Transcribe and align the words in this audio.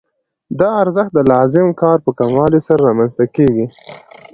دا 0.59 0.69
ارزښت 0.83 1.11
د 1.15 1.19
لازم 1.31 1.67
کار 1.81 1.97
په 2.05 2.11
کموالي 2.19 2.59
سره 2.67 2.79
رامنځته 2.87 3.25
کېږي 3.35 3.65